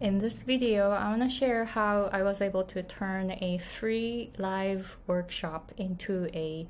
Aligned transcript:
In 0.00 0.18
this 0.18 0.42
video, 0.42 0.92
I 0.92 1.08
want 1.08 1.22
to 1.22 1.28
share 1.28 1.64
how 1.64 2.08
I 2.12 2.22
was 2.22 2.40
able 2.40 2.62
to 2.62 2.84
turn 2.84 3.32
a 3.32 3.58
free 3.58 4.30
live 4.38 4.96
workshop 5.08 5.72
into 5.76 6.26
a 6.32 6.68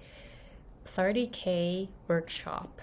30k 0.87 1.89
workshop. 2.09 2.81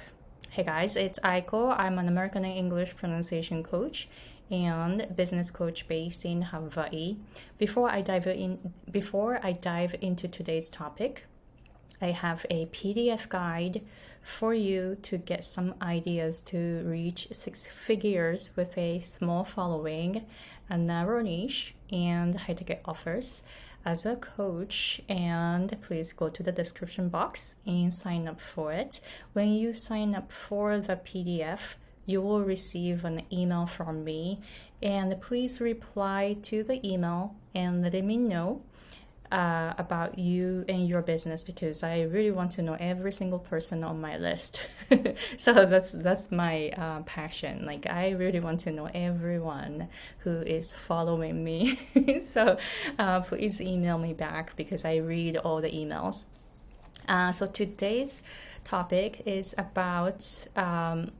Hey 0.52 0.62
guys, 0.62 0.96
it's 0.98 1.18
Aiko. 1.24 1.74
I'm 1.76 1.98
an 1.98 2.08
American 2.08 2.46
English 2.46 2.96
pronunciation 2.96 3.64
coach 3.64 4.08
and 4.52 5.08
business 5.16 5.50
coach 5.50 5.88
based 5.88 6.26
in 6.26 6.44
Hawaii. 6.44 7.18
Before 7.58 7.90
I 7.90 8.02
dive 8.02 8.28
in 8.28 8.72
before 8.92 9.40
I 9.42 9.54
dive 9.54 9.96
into 10.00 10.28
today's 10.28 10.70
topic, 10.70 11.26
I 12.02 12.08
have 12.08 12.46
a 12.50 12.66
PDF 12.68 13.30
guide 13.30 13.82
for 14.22 14.54
you 14.54 14.98
to 15.04 15.18
get 15.18 15.46
some 15.46 15.76
ideas 15.82 16.40
to 16.42 16.84
reach 16.86 17.28
six 17.32 17.68
figures 17.68 18.52
with 18.56 18.78
a 18.78 19.00
small 19.02 19.44
following, 19.44 20.26
a 20.70 20.78
narrow 20.78 21.22
niche, 21.22 21.76
and 21.92 22.36
high 22.36 22.54
ticket 22.54 22.82
offers 22.86 23.44
as 23.86 24.06
a 24.06 24.16
coach. 24.16 25.00
And 25.08 25.80
please 25.82 26.12
go 26.12 26.30
to 26.30 26.42
the 26.42 26.52
description 26.52 27.10
box 27.10 27.56
and 27.66 27.94
sign 27.94 28.28
up 28.28 28.42
for 28.42 28.74
it. 28.74 29.00
When 29.34 29.50
you 29.54 29.74
sign 29.74 30.16
up 30.16 30.32
for 30.32 30.80
the 30.80 30.96
PDF, 30.96 31.76
you 32.08 32.22
will 32.22 32.44
receive 32.44 33.06
an 33.06 33.22
email 33.32 33.68
from 33.68 34.04
me. 34.04 34.42
And 34.82 35.20
please 35.22 35.62
reply 35.62 36.38
to 36.44 36.64
the 36.64 36.86
email 36.88 37.36
and 37.54 37.82
let 37.82 38.04
me 38.04 38.18
know 38.18 38.62
uh, 39.36 39.74
about 39.78 40.18
you 40.18 40.64
and 40.70 40.88
your 40.88 41.02
business 41.02 41.44
because 41.44 41.84
I 41.84 42.04
really 42.04 42.32
want 42.32 42.52
to 42.54 42.62
know 42.62 42.78
every 42.80 43.12
single 43.12 43.40
person 43.40 43.84
on 43.84 44.00
my 44.00 44.18
list. 44.18 44.62
so 45.38 45.66
that's 45.66 45.92
that's 45.92 46.32
my 46.32 46.70
uh, 46.70 47.02
passion. 47.02 47.66
Like 47.66 47.86
I 47.86 48.12
really 48.12 48.40
want 48.40 48.62
to 48.62 48.72
know 48.72 48.90
everyone 48.94 49.90
who 50.20 50.40
is 50.40 50.74
following 50.74 51.44
me. 51.44 51.78
so 52.32 52.58
uh, 52.98 53.20
please 53.20 53.60
email 53.60 53.98
me 53.98 54.14
back 54.14 54.56
because 54.56 54.86
I 54.86 54.96
read 54.98 55.36
all 55.36 55.60
the 55.60 55.70
emails. 55.70 56.28
Uh, 57.10 57.34
so 57.34 57.46
today's 57.46 58.24
topic 58.64 59.22
is 59.26 59.54
about. 59.58 60.26
Um, 60.56 61.12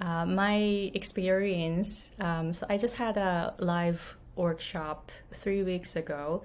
uh, 0.00 0.24
my 0.24 0.58
experience. 0.94 2.12
Um, 2.20 2.52
so 2.52 2.64
I 2.70 2.76
just 2.78 2.94
had 2.94 3.16
a 3.16 3.52
live 3.58 4.16
workshop 4.36 5.10
three 5.34 5.64
weeks 5.64 5.96
ago, 5.96 6.44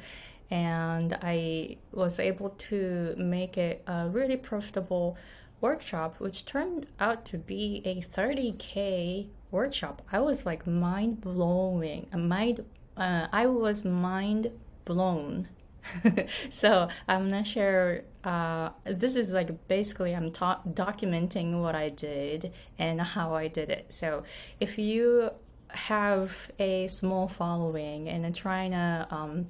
and 0.53 1.17
I 1.23 1.77
was 1.91 2.19
able 2.19 2.49
to 2.69 3.15
make 3.17 3.57
it 3.57 3.83
a 3.87 4.07
really 4.07 4.37
profitable 4.37 5.17
workshop, 5.61 6.19
which 6.19 6.45
turned 6.45 6.85
out 6.99 7.25
to 7.25 7.39
be 7.39 7.81
a 7.85 7.95
30k 7.95 9.29
workshop. 9.49 10.03
I 10.11 10.19
was 10.19 10.45
like 10.45 10.67
mind 10.67 11.21
blowing, 11.21 12.05
mind. 12.15 12.63
Uh, 12.95 13.25
I 13.31 13.47
was 13.47 13.83
mind 13.83 14.51
blown. 14.85 15.47
so 16.51 16.87
I'm 17.07 17.31
not 17.31 17.47
sure. 17.47 18.03
Uh, 18.23 18.69
this 18.85 19.15
is 19.15 19.31
like 19.31 19.67
basically 19.67 20.13
I'm 20.15 20.31
ta- 20.31 20.61
documenting 20.69 21.61
what 21.61 21.73
I 21.73 21.89
did 21.89 22.53
and 22.77 23.01
how 23.01 23.33
I 23.33 23.47
did 23.47 23.71
it. 23.71 23.91
So 23.91 24.21
if 24.59 24.77
you 24.77 25.31
have 25.69 26.51
a 26.59 26.85
small 26.85 27.27
following 27.27 28.07
and 28.07 28.35
trying 28.35 28.71
to 28.71 29.07
um, 29.09 29.47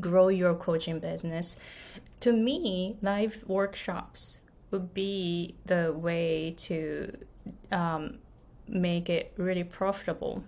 grow 0.00 0.28
your 0.28 0.54
coaching 0.54 0.98
business. 0.98 1.56
To 2.20 2.32
me, 2.32 2.96
live 3.02 3.44
workshops 3.46 4.40
would 4.70 4.94
be 4.94 5.54
the 5.66 5.92
way 5.92 6.54
to 6.58 7.16
um, 7.70 8.18
make 8.66 9.08
it 9.08 9.32
really 9.36 9.64
profitable, 9.64 10.42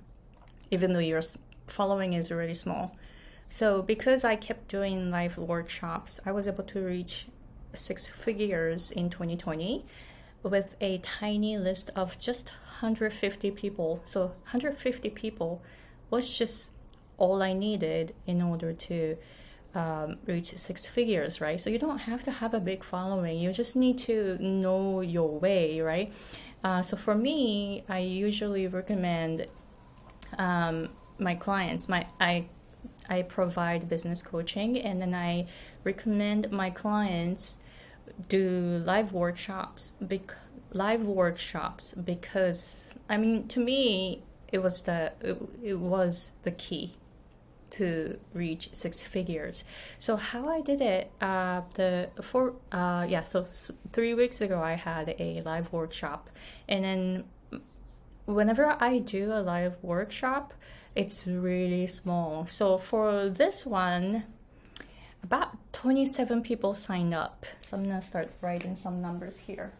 even 0.71 0.93
though 0.93 1.01
your 1.01 1.23
following 1.67 2.13
is 2.13 2.31
really 2.31 2.55
small. 2.55 2.97
So, 3.49 3.83
because 3.83 4.25
I 4.25 4.37
kept 4.37 4.69
doing 4.69 5.11
live 5.11 5.39
workshops, 5.39 6.19
I 6.27 6.33
was 6.33 6.49
able 6.49 6.65
to 6.65 6.81
reach 6.81 7.27
six 7.73 8.07
figures 8.09 8.91
in 8.91 9.11
2020 9.11 9.85
with 10.43 10.75
a 10.81 10.99
tiny 10.99 11.57
list 11.57 11.91
of 11.95 12.19
just 12.19 12.49
150 12.49 13.51
people. 13.53 14.01
So, 14.05 14.27
150 14.27 15.11
people 15.11 15.63
was 16.11 16.37
just 16.37 16.73
all 17.19 17.43
I 17.43 17.53
needed 17.53 18.15
in 18.27 18.43
order 18.43 18.73
to 18.73 19.17
um, 19.77 20.17
reach 20.27 20.57
six 20.57 20.87
figures, 20.87 21.41
right? 21.41 21.61
So 21.61 21.69
you 21.71 21.79
don't 21.79 21.99
have 21.99 22.25
to 22.25 22.31
have 22.31 22.55
a 22.55 22.61
big 22.61 22.83
following. 22.83 23.39
You 23.39 23.53
just 23.53 23.77
need 23.77 23.99
to 23.99 24.39
know 24.41 25.03
your 25.03 25.29
way, 25.39 25.81
right? 25.81 26.13
Uh, 26.65 26.83
so 26.83 26.97
for 26.97 27.15
me, 27.15 27.85
I 27.89 27.99
usually 27.99 28.67
recommend 28.67 29.47
um, 30.39 30.89
my 31.19 31.35
clients. 31.35 31.89
My 31.89 32.07
I 32.19 32.47
I 33.09 33.23
provide 33.23 33.89
business 33.89 34.23
coaching, 34.23 34.79
and 34.79 35.01
then 35.01 35.15
I 35.15 35.47
recommend 35.85 36.51
my 36.51 36.71
clients 36.71 37.59
do 38.29 38.83
live 38.85 39.13
workshops. 39.13 39.93
Bec- 40.01 40.35
live 40.73 41.05
workshops 41.05 41.95
because 41.95 42.99
I 43.09 43.19
mean, 43.19 43.47
to 43.49 43.61
me, 43.61 44.23
it 44.51 44.59
was 44.59 44.83
the 44.83 45.13
it, 45.21 45.37
it 45.63 45.79
was 45.79 46.33
the 46.43 46.51
key 46.51 46.97
to 47.71 48.19
reach 48.33 48.69
six 48.73 49.03
figures. 49.03 49.65
So 49.99 50.17
how 50.17 50.49
I 50.49 50.61
did 50.61 50.81
it, 50.81 51.11
uh, 51.21 51.63
the 51.75 52.11
four, 52.23 52.55
uh, 52.73 53.07
yeah, 53.09 53.23
so 53.23 53.45
three 53.93 54.15
weeks 54.15 54.41
ago 54.41 54.61
I 54.63 54.75
had 54.75 55.15
a 55.19 55.43
live 55.43 55.73
workshop, 55.73 56.31
and 56.69 56.85
then 56.85 57.25
whenever 58.27 58.77
I 58.81 58.99
do 58.99 59.33
a 59.33 59.41
live 59.41 59.77
workshop, 59.83 60.53
it's 60.95 61.27
really 61.27 61.87
small. 61.87 62.47
So 62.47 62.79
for 62.79 63.29
this 63.29 63.67
one, 63.67 64.25
about 65.23 65.57
27 65.73 66.43
people 66.43 66.75
signed 66.75 67.15
up. 67.15 67.47
So 67.61 67.77
I'm 67.77 67.85
gonna 67.85 68.03
start 68.03 68.31
writing 68.41 68.77
some 68.77 69.03
numbers 69.03 69.41
here. 69.41 69.73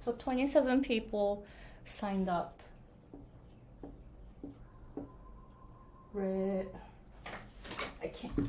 So 0.00 0.12
27 0.12 0.82
people 0.82 1.44
signed 1.86 2.28
up. 2.28 2.62
Red. 6.12 6.68
I 8.02 8.08
can't. 8.08 8.32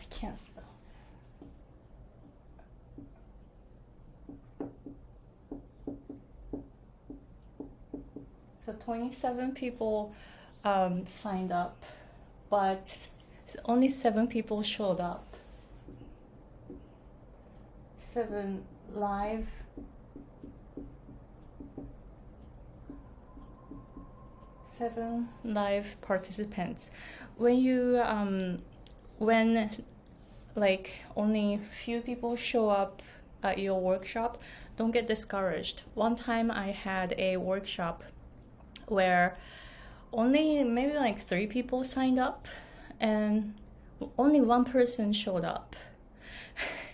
I 0.00 0.04
can't 0.10 0.38
spell. 0.40 0.64
So 8.64 8.72
27 8.84 9.52
people 9.52 10.14
um, 10.64 11.06
signed 11.06 11.52
up, 11.52 11.82
but 12.50 13.08
only 13.64 13.88
seven 13.88 14.26
people 14.26 14.62
showed 14.62 15.00
up. 15.00 15.36
Seven 17.96 18.64
live 18.94 19.46
seven 24.78 25.28
live 25.42 25.96
participants. 26.02 26.92
When 27.36 27.58
you 27.58 28.00
um, 28.04 28.58
when 29.18 29.70
like 30.54 30.92
only 31.16 31.60
few 31.72 32.00
people 32.00 32.36
show 32.36 32.68
up 32.68 33.02
at 33.42 33.58
your 33.58 33.80
workshop, 33.80 34.40
don't 34.76 34.92
get 34.92 35.08
discouraged. 35.08 35.82
One 35.94 36.14
time 36.14 36.50
I 36.50 36.70
had 36.70 37.12
a 37.18 37.38
workshop 37.38 38.04
where 38.86 39.36
only 40.12 40.62
maybe 40.62 40.94
like 40.94 41.26
three 41.26 41.48
people 41.48 41.82
signed 41.82 42.18
up 42.20 42.46
and 43.00 43.54
only 44.16 44.40
one 44.40 44.64
person 44.64 45.12
showed 45.12 45.44
up. 45.44 45.74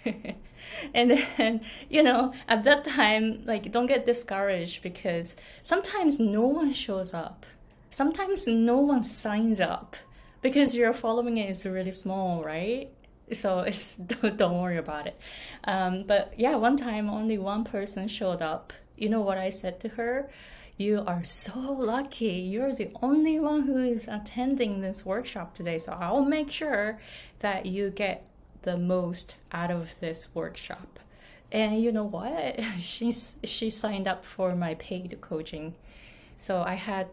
and 0.95 1.11
then 1.11 1.61
you 1.91 2.03
know 2.03 2.33
at 2.49 2.65
that 2.65 2.85
time 2.85 3.43
like 3.45 3.71
don't 3.73 3.87
get 3.87 4.07
discouraged 4.07 4.83
because 4.83 5.37
sometimes 5.63 6.19
no 6.19 6.47
one 6.47 6.73
shows 6.73 7.15
up 7.15 7.47
sometimes 7.95 8.49
no 8.49 8.79
one 8.79 9.05
signs 9.05 9.61
up 9.61 9.97
because 10.43 10.75
your 10.75 10.93
following 10.93 11.39
is 11.39 11.65
really 11.65 11.93
small, 11.93 12.43
right? 12.43 12.91
So 13.33 13.61
it's 13.71 13.95
don't, 13.95 14.37
don't 14.37 14.61
worry 14.61 14.79
about 14.79 15.07
it. 15.07 15.19
Um, 15.65 16.05
but 16.07 16.35
yeah, 16.37 16.57
one 16.57 16.77
time 16.77 17.09
only 17.09 17.39
one 17.39 17.65
person 17.65 18.09
showed 18.09 18.43
up. 18.43 18.73
You 18.97 19.09
know 19.09 19.21
what 19.21 19.39
I 19.39 19.51
said 19.51 19.81
to 19.81 19.89
her? 19.91 20.29
You 20.77 21.05
are 21.07 21.23
so 21.23 21.61
lucky. 21.61 22.35
You're 22.53 22.75
the 22.75 22.91
only 23.01 23.39
one 23.39 23.63
who 23.63 23.77
is 23.77 24.09
attending 24.09 24.81
this 24.81 25.07
workshop 25.07 25.55
today. 25.55 25.79
So 25.79 25.93
I'll 25.93 26.25
make 26.25 26.51
sure 26.51 26.99
that 27.41 27.67
you 27.67 27.91
get 27.91 28.27
the 28.63 28.77
most 28.77 29.37
out 29.53 29.71
of 29.71 30.01
this 30.01 30.29
workshop. 30.35 30.99
And 31.53 31.81
you 31.81 31.93
know 31.93 32.05
what? 32.05 32.59
She's 32.81 33.37
she 33.45 33.71
signed 33.71 34.09
up 34.09 34.25
for 34.25 34.57
my 34.57 34.75
paid 34.75 35.17
coaching. 35.21 35.77
So 36.39 36.63
I 36.63 36.75
had 36.75 37.07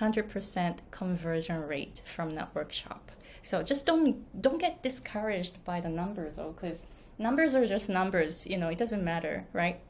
100% 0.00 0.78
conversion 0.90 1.60
rate 1.66 2.02
from 2.14 2.34
that 2.34 2.54
workshop. 2.54 3.10
So 3.42 3.62
just 3.62 3.86
don't 3.86 4.42
don't 4.42 4.58
get 4.58 4.82
discouraged 4.82 5.64
by 5.64 5.80
the 5.80 5.88
numbers 5.88 6.36
though, 6.36 6.52
because 6.52 6.86
numbers 7.18 7.54
are 7.54 7.66
just 7.66 7.88
numbers. 7.88 8.46
You 8.46 8.58
know, 8.58 8.68
it 8.68 8.78
doesn't 8.78 9.04
matter, 9.04 9.46
right? 9.52 9.80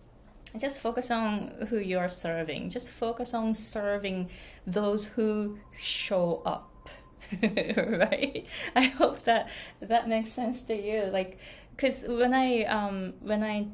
just 0.56 0.80
focus 0.80 1.10
on 1.10 1.66
who 1.68 1.78
you 1.78 1.98
are 1.98 2.08
serving. 2.08 2.70
Just 2.70 2.90
focus 2.90 3.34
on 3.34 3.54
serving 3.54 4.30
those 4.66 5.06
who 5.06 5.58
show 5.76 6.42
up. 6.46 6.88
right? 7.42 8.46
I 8.74 8.84
hope 8.84 9.24
that 9.24 9.50
that 9.80 10.08
makes 10.08 10.32
sense 10.32 10.62
to 10.62 10.74
you. 10.74 11.10
Like, 11.12 11.38
because 11.76 12.04
when 12.08 12.32
I 12.32 12.64
um 12.64 13.14
when 13.20 13.44
I 13.44 13.66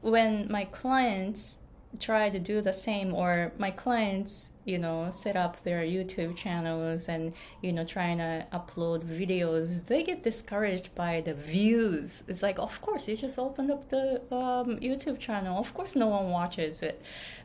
when 0.00 0.50
my 0.50 0.64
clients 0.64 1.58
try 2.00 2.28
to 2.30 2.38
do 2.38 2.60
the 2.60 2.72
same 2.72 3.14
or 3.14 3.52
my 3.58 3.70
clients 3.70 4.52
you 4.64 4.78
know 4.78 5.08
set 5.10 5.36
up 5.36 5.62
their 5.62 5.82
youtube 5.82 6.36
channels 6.36 7.08
and 7.08 7.32
you 7.62 7.72
know 7.72 7.84
trying 7.84 8.18
to 8.18 8.46
upload 8.52 9.02
videos. 9.04 9.86
They 9.86 10.02
get 10.02 10.22
discouraged 10.22 10.94
by 10.94 11.20
the 11.20 11.34
views. 11.34 12.24
It's 12.28 12.42
like 12.42 12.58
of 12.58 12.80
course 12.80 13.08
you 13.08 13.16
just 13.16 13.38
opened 13.38 13.70
up 13.70 13.88
the 13.88 14.20
um, 14.32 14.78
youtube 14.80 15.18
channel. 15.18 15.58
Of 15.58 15.72
course 15.74 15.94
no 15.94 16.08
one 16.08 16.30
watches 16.30 16.82
it 16.82 17.02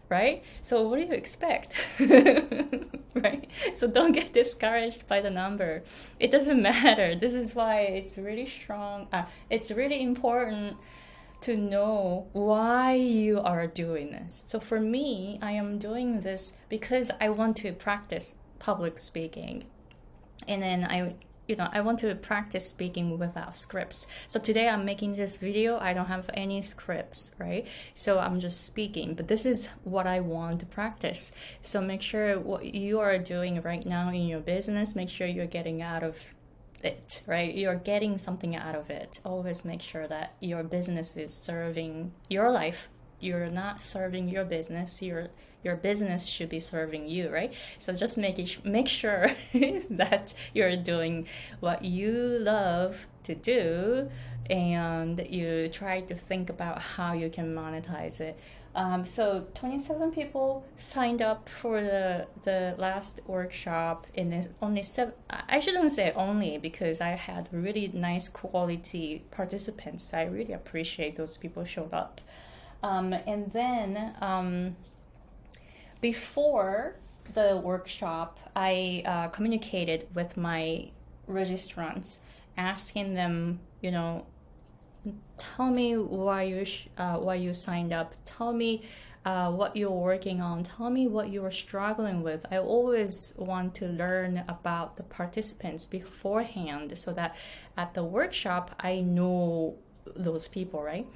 right? 0.10 0.44
So 0.62 0.88
what 0.88 0.98
do 0.98 1.06
you 1.06 1.14
expect? 1.14 1.74
Right? 3.14 3.50
So 3.76 3.88
don't 3.88 4.14
get 4.14 4.34
discouraged 4.34 5.06
by 5.06 5.20
the 5.20 5.30
number. 5.30 5.84
It 6.18 6.32
doesn't 6.32 6.62
matter. 6.72 7.14
This 7.14 7.34
is 7.34 7.54
why 7.54 7.82
it's 7.82 8.18
really 8.18 8.46
strong 8.46 9.08
uh, 9.12 9.26
it's 9.50 9.70
really 9.70 10.02
important 10.02 10.78
to 11.42 11.58
know 11.58 12.28
why 12.34 12.94
you 12.94 13.40
are 13.40 13.68
doing 13.68 14.12
this. 14.12 14.44
So 14.46 14.60
for 14.60 14.80
me, 14.80 15.40
I 15.42 15.52
am 15.52 15.80
doing 15.80 16.22
this 16.22 16.54
because 16.70 17.12
I 17.20 17.30
want 17.30 17.58
to 17.58 17.74
practice 17.74 18.36
public 18.60 19.00
speaking. 19.00 19.66
And 20.48 20.62
then 20.62 20.86
I 20.86 21.16
you 21.48 21.58
know, 21.58 21.68
I 21.74 21.82
want 21.82 22.00
to 22.00 22.16
practice 22.16 22.70
speaking 22.70 23.20
without 23.20 23.58
scripts. 23.58 24.08
So 24.26 24.40
today 24.40 24.70
I'm 24.70 24.86
making 24.86 25.18
this 25.18 25.36
video. 25.36 25.78
I 25.80 25.94
don't 25.94 26.06
have 26.06 26.30
any 26.34 26.62
scripts, 26.62 27.36
right? 27.38 27.68
So 27.94 28.20
I'm 28.20 28.40
just 28.40 28.66
speaking, 28.66 29.16
but 29.16 29.28
this 29.28 29.46
is 29.46 29.68
what 29.84 30.08
I 30.08 30.22
want 30.22 30.62
to 30.62 30.66
practice. 30.66 31.34
So 31.62 31.82
make 31.82 32.02
sure 32.02 32.40
what 32.40 32.74
you 32.74 33.02
are 33.02 33.18
doing 33.18 33.62
right 33.64 33.86
now 33.86 34.10
in 34.10 34.28
your 34.28 34.40
business, 34.40 34.96
make 34.96 35.10
sure 35.10 35.28
you're 35.28 35.46
getting 35.46 35.82
out 35.82 36.04
of 36.04 36.34
it, 36.84 37.22
right? 37.28 37.54
You're 37.54 37.76
getting 37.76 38.18
something 38.18 38.56
out 38.56 38.76
of 38.76 38.90
it. 38.90 39.20
Always 39.26 39.66
make 39.66 39.82
sure 39.82 40.08
that 40.08 40.36
your 40.40 40.64
business 40.64 41.18
is 41.18 41.34
serving 41.34 42.14
your 42.30 42.52
life. 42.52 42.90
You're 43.20 43.50
not 43.50 43.82
serving 43.82 44.30
your 44.30 44.46
business. 44.46 45.02
Your 45.02 45.30
your 45.64 45.76
business 45.76 46.26
should 46.26 46.50
be 46.50 46.60
serving 46.60 47.08
you, 47.08 47.30
right? 47.30 47.54
So 47.78 47.94
just 47.94 48.18
make 48.18 48.40
it, 48.40 48.66
make 48.66 48.88
sure 48.88 49.36
that 49.54 50.34
you're 50.54 50.76
doing 50.76 51.28
what 51.60 51.86
you 51.86 52.40
love 52.40 53.06
to 53.26 53.36
do, 53.36 54.10
and 54.50 55.24
you 55.30 55.70
try 55.70 56.02
to 56.02 56.16
think 56.16 56.50
about 56.50 56.82
how 56.82 57.14
you 57.14 57.30
can 57.30 57.54
monetize 57.54 58.20
it. 58.20 58.40
Um, 58.74 59.06
so 59.06 59.48
27 59.56 60.12
people 60.12 60.66
signed 60.78 61.22
up 61.22 61.50
for 61.50 61.82
the 61.82 62.28
the 62.44 62.76
last 62.78 63.20
workshop, 63.28 64.08
and 64.16 64.48
only 64.62 64.84
seven. 64.84 65.14
I 65.30 65.60
shouldn't 65.60 65.92
say 65.92 66.14
only 66.16 66.58
because 66.58 67.02
I 67.02 67.10
had 67.10 67.50
really 67.52 67.90
nice 67.94 68.30
quality 68.30 69.26
participants. 69.32 70.14
I 70.14 70.24
really 70.24 70.54
appreciate 70.54 71.18
those 71.18 71.38
people 71.38 71.66
showed 71.66 71.94
up. 71.94 72.22
Um, 72.82 73.14
and 73.14 73.52
then 73.52 74.16
um, 74.22 74.76
before 76.00 76.96
the 77.34 77.58
workshop, 77.64 78.40
I 78.56 79.04
uh, 79.06 79.28
communicated 79.30 80.08
with 80.16 80.38
my 80.38 80.92
registrants, 81.30 82.20
asking 82.58 83.14
them, 83.14 83.60
you 83.82 83.92
know, 83.92 84.26
tell 85.38 85.70
me 85.70 85.98
why 85.98 86.44
you 86.44 86.66
sh- 86.66 86.88
uh, 86.98 87.18
why 87.18 87.36
you 87.36 87.54
signed 87.54 87.94
up. 87.94 88.16
Tell 88.26 88.54
me 88.54 88.84
uh, 89.26 89.52
what 89.52 89.76
you're 89.76 89.92
working 89.92 90.42
on. 90.42 90.64
Tell 90.64 90.90
me 90.90 91.08
what 91.08 91.30
you 91.30 91.46
are 91.46 91.52
struggling 91.52 92.24
with. 92.24 92.46
I 92.52 92.58
always 92.58 93.34
want 93.38 93.76
to 93.76 93.88
learn 93.88 94.44
about 94.48 94.98
the 94.98 95.04
participants 95.04 95.86
beforehand 95.86 96.98
so 96.98 97.14
that 97.14 97.36
at 97.78 97.94
the 97.94 98.04
workshop 98.04 98.76
I 98.80 99.02
know 99.02 99.76
those 100.16 100.48
people, 100.48 100.82
right? 100.82 101.08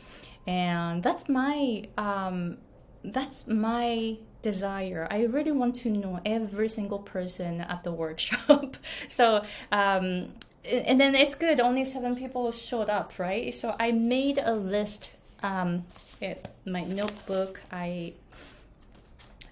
And 0.48 1.02
that's 1.02 1.28
my 1.28 1.88
um, 1.98 2.58
that's 3.04 3.48
my 3.48 4.18
desire. 4.42 5.08
I 5.10 5.24
really 5.24 5.52
want 5.52 5.76
to 5.78 5.90
know 5.90 6.20
every 6.26 6.68
single 6.68 7.00
person 7.00 7.62
at 7.62 7.84
the 7.84 7.92
workshop. 7.92 8.78
so 9.08 9.44
um, 9.72 10.34
and 10.68 11.00
then 11.00 11.16
it's 11.16 11.36
good 11.36 11.60
only 11.60 11.86
seven 11.86 12.16
people 12.16 12.52
showed 12.52 12.90
up 12.90 13.14
right? 13.18 13.54
So 13.54 13.76
i 13.80 13.92
made 13.92 14.40
a 14.44 14.54
list 14.54 15.10
um 15.44 15.86
it, 16.22 16.48
my 16.66 16.84
notebook 16.84 17.62
i 17.72 18.14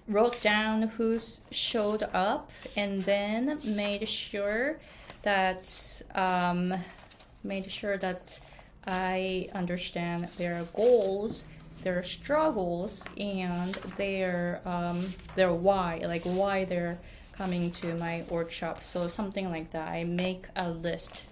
wrote 0.08 0.40
down 0.42 0.82
who's 0.82 1.42
showed 1.50 2.02
up 2.12 2.50
and 2.76 3.02
then 3.04 3.58
made 3.64 4.06
sure 4.08 4.78
that 5.22 6.02
um 6.14 6.74
made 7.42 7.70
sure 7.70 7.96
that 7.96 8.38
i 8.86 9.48
understand 9.54 10.28
their 10.36 10.64
goals 10.74 11.44
their 11.82 12.02
struggles 12.02 13.04
and 13.18 13.74
their 13.96 14.60
um 14.66 15.06
their 15.36 15.52
why 15.52 16.00
like 16.04 16.22
why 16.24 16.64
they're 16.64 16.98
coming 17.36 17.70
to 17.72 17.94
my 17.94 18.24
workshop. 18.28 18.82
So 18.82 19.08
something 19.08 19.50
like 19.50 19.70
that. 19.72 19.88
I 19.88 20.04
make 20.04 20.46
a 20.56 20.70
list 20.70 21.22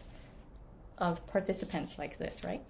of 0.98 1.24
participants 1.28 1.98
like 1.98 2.18
this, 2.18 2.44
right? 2.44 2.62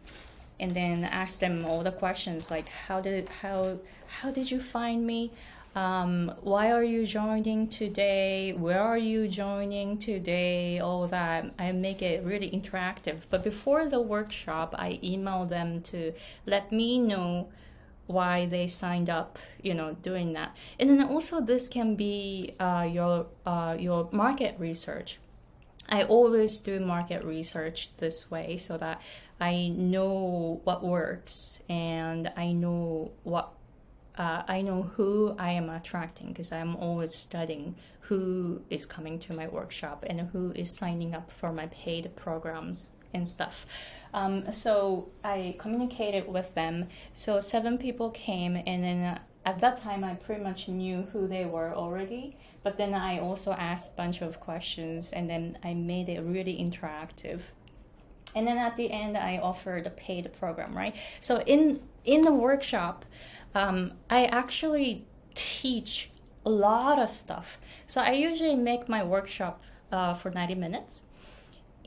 And 0.60 0.72
then 0.72 1.04
ask 1.04 1.40
them 1.40 1.64
all 1.64 1.82
the 1.82 1.92
questions 1.92 2.50
like 2.50 2.68
how 2.68 3.00
did 3.00 3.28
how 3.28 3.78
how 4.20 4.30
did 4.30 4.50
you 4.50 4.60
find 4.60 5.06
me? 5.06 5.32
Um, 5.74 6.34
why 6.42 6.70
are 6.70 6.84
you 6.84 7.06
joining 7.06 7.66
today? 7.66 8.52
Where 8.52 8.82
are 8.82 8.98
you 8.98 9.26
joining 9.26 9.96
today? 9.96 10.78
All 10.78 11.06
that. 11.06 11.46
I 11.58 11.72
make 11.72 12.02
it 12.02 12.22
really 12.24 12.50
interactive. 12.50 13.20
But 13.30 13.42
before 13.42 13.86
the 13.86 14.00
workshop, 14.00 14.74
I 14.78 15.00
email 15.02 15.46
them 15.46 15.80
to 15.84 16.12
let 16.44 16.72
me 16.72 16.98
know 16.98 17.48
why 18.12 18.46
they 18.46 18.66
signed 18.66 19.10
up 19.10 19.38
you 19.62 19.74
know 19.74 19.94
doing 20.02 20.32
that. 20.34 20.54
And 20.78 20.90
then 20.90 21.02
also 21.02 21.40
this 21.40 21.68
can 21.68 21.96
be 21.96 22.54
uh, 22.60 22.88
your 22.90 23.26
uh, 23.46 23.76
your 23.78 24.08
market 24.12 24.56
research. 24.58 25.18
I 25.88 26.04
always 26.04 26.60
do 26.60 26.80
market 26.80 27.24
research 27.24 27.90
this 27.98 28.30
way 28.30 28.56
so 28.56 28.78
that 28.78 29.00
i 29.42 29.68
know 29.76 30.60
what 30.62 30.84
works 30.84 31.62
and 31.68 32.32
i 32.36 32.52
know 32.52 33.10
what 33.24 33.52
uh, 34.16 34.42
i 34.46 34.62
know 34.62 34.82
who 34.94 35.34
i 35.38 35.50
am 35.50 35.68
attracting 35.68 36.28
because 36.28 36.52
i'm 36.52 36.76
always 36.76 37.14
studying 37.14 37.74
who 38.18 38.62
is 38.70 38.84
coming 38.86 39.18
to 39.18 39.32
my 39.32 39.46
workshop 39.48 40.04
and 40.06 40.20
who 40.32 40.52
is 40.52 40.76
signing 40.76 41.14
up 41.14 41.30
for 41.30 41.52
my 41.52 41.66
paid 41.66 42.14
programs 42.16 42.90
and 43.14 43.28
stuff 43.28 43.66
um, 44.14 44.52
so 44.52 45.08
I 45.24 45.56
communicated 45.58 46.28
with 46.28 46.54
them. 46.54 46.88
So 47.12 47.40
seven 47.40 47.78
people 47.78 48.10
came, 48.10 48.56
and 48.66 48.84
then 48.84 49.04
uh, 49.04 49.18
at 49.44 49.60
that 49.60 49.78
time 49.78 50.04
I 50.04 50.14
pretty 50.14 50.42
much 50.42 50.68
knew 50.68 51.02
who 51.12 51.26
they 51.26 51.44
were 51.44 51.74
already. 51.74 52.36
But 52.62 52.76
then 52.76 52.94
I 52.94 53.18
also 53.18 53.52
asked 53.52 53.94
a 53.94 53.96
bunch 53.96 54.22
of 54.22 54.38
questions, 54.38 55.12
and 55.12 55.28
then 55.28 55.58
I 55.64 55.74
made 55.74 56.08
it 56.08 56.20
really 56.20 56.56
interactive. 56.58 57.40
And 58.34 58.46
then 58.46 58.56
at 58.56 58.76
the 58.76 58.90
end, 58.90 59.16
I 59.16 59.38
offered 59.38 59.86
a 59.86 59.90
paid 59.90 60.30
program, 60.38 60.74
right? 60.76 60.94
So 61.20 61.40
in 61.40 61.80
in 62.04 62.22
the 62.22 62.32
workshop, 62.32 63.04
um, 63.54 63.92
I 64.10 64.26
actually 64.26 65.06
teach 65.34 66.10
a 66.44 66.50
lot 66.50 66.98
of 66.98 67.08
stuff. 67.08 67.58
So 67.86 68.00
I 68.00 68.12
usually 68.12 68.56
make 68.56 68.88
my 68.88 69.02
workshop 69.04 69.62
uh, 69.90 70.14
for 70.14 70.30
90 70.30 70.54
minutes 70.54 71.02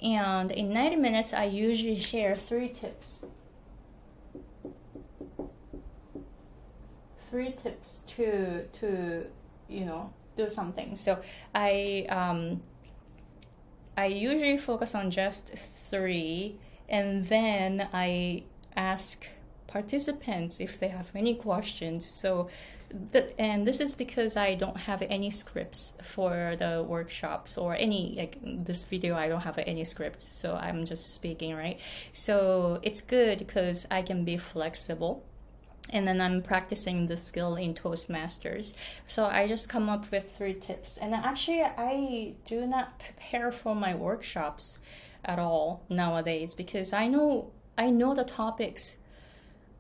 and 0.01 0.51
in 0.51 0.73
90 0.73 0.97
minutes, 0.97 1.33
I 1.33 1.45
usually 1.45 1.97
share 1.97 2.35
three 2.35 2.69
tips. 2.69 3.25
Three 7.29 7.51
tips 7.51 8.05
to 8.15 8.65
to 8.79 9.25
you 9.67 9.85
know 9.85 10.13
do 10.37 10.49
something. 10.49 10.95
So 10.95 11.19
I 11.53 12.05
um, 12.09 12.61
I 13.97 14.07
usually 14.07 14.57
focus 14.57 14.95
on 14.95 15.11
just 15.11 15.49
three, 15.49 16.59
and 16.87 17.25
then 17.25 17.89
I 17.93 18.43
ask 18.75 19.25
participants 19.67 20.59
if 20.59 20.79
they 20.79 20.89
have 20.89 21.09
any 21.15 21.35
questions. 21.35 22.05
So 22.05 22.49
and 23.37 23.67
this 23.67 23.81
is 23.81 23.95
because 23.95 24.37
I 24.37 24.55
don't 24.55 24.77
have 24.77 25.01
any 25.01 25.29
scripts 25.29 25.97
for 26.03 26.55
the 26.57 26.83
workshops 26.87 27.57
or 27.57 27.75
any 27.75 28.15
like 28.17 28.37
this 28.41 28.83
video 28.85 29.15
I 29.15 29.27
don't 29.27 29.41
have 29.41 29.57
any 29.59 29.83
scripts 29.83 30.27
so 30.27 30.55
I'm 30.55 30.85
just 30.85 31.13
speaking 31.13 31.55
right 31.55 31.79
so 32.13 32.79
it's 32.83 33.01
good 33.01 33.39
because 33.39 33.85
I 33.91 34.01
can 34.01 34.23
be 34.23 34.37
flexible 34.37 35.23
and 35.89 36.07
then 36.07 36.19
I'm 36.21 36.41
practicing 36.41 37.07
the 37.07 37.15
skill 37.15 37.55
in 37.55 37.75
Toastmasters. 37.75 38.73
So 39.07 39.27
I 39.27 39.45
just 39.45 39.69
come 39.69 39.87
up 39.87 40.09
with 40.11 40.31
three 40.35 40.55
tips. 40.55 40.97
And 40.97 41.13
actually, 41.13 41.61
I 41.61 42.33
do 42.45 42.65
not 42.65 42.99
prepare 42.99 43.51
for 43.51 43.75
my 43.75 43.93
workshops 43.93 44.79
at 45.23 45.39
all 45.39 45.83
nowadays 45.89 46.55
because 46.55 46.93
I 46.93 47.07
know 47.07 47.51
I 47.77 47.89
know 47.89 48.15
the 48.15 48.23
topics 48.23 48.97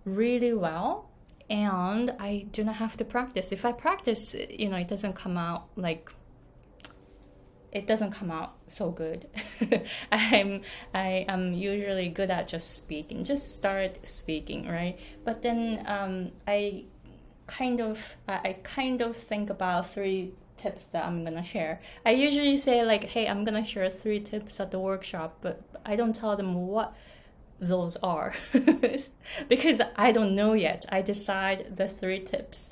really 0.03 0.53
well 0.53 1.09
and 1.49 2.11
I 2.19 2.47
do 2.51 2.63
not 2.63 2.75
have 2.75 2.97
to 2.97 3.05
practice. 3.05 3.51
If 3.51 3.65
I 3.65 3.71
practice, 3.71 4.35
you 4.49 4.69
know, 4.69 4.77
it 4.77 4.87
doesn't 4.87 5.13
come 5.13 5.37
out 5.37 5.67
like 5.75 6.09
it 7.71 7.87
doesn't 7.87 8.11
come 8.11 8.31
out 8.31 8.55
so 8.69 8.89
good. 8.89 9.27
I'm 10.11 10.61
I 10.93 11.25
am 11.27 11.53
usually 11.53 12.09
good 12.09 12.31
at 12.31 12.47
just 12.47 12.77
speaking, 12.77 13.23
just 13.23 13.53
start 13.53 14.07
speaking, 14.07 14.67
right? 14.67 14.97
But 15.23 15.41
then 15.41 15.83
um, 15.85 16.31
I 16.47 16.85
kind 17.47 17.81
of 17.81 17.99
I 18.27 18.57
kind 18.63 19.01
of 19.01 19.17
think 19.17 19.49
about 19.49 19.89
three 19.89 20.33
tips 20.57 20.87
that 20.87 21.05
I'm 21.05 21.23
gonna 21.23 21.43
share. 21.43 21.81
I 22.05 22.11
usually 22.11 22.57
say 22.57 22.83
like, 22.83 23.03
hey, 23.03 23.27
I'm 23.27 23.43
gonna 23.43 23.65
share 23.65 23.89
three 23.89 24.21
tips 24.21 24.59
at 24.59 24.71
the 24.71 24.79
workshop, 24.79 25.39
but 25.41 25.61
I 25.85 25.95
don't 25.95 26.15
tell 26.15 26.35
them 26.35 26.55
what 26.67 26.95
those 27.67 27.97
are 27.97 28.33
because 29.49 29.81
I 29.95 30.11
don't 30.11 30.35
know 30.35 30.53
yet. 30.53 30.85
I 30.89 31.01
decide 31.01 31.77
the 31.77 31.87
three 31.87 32.19
tips 32.19 32.69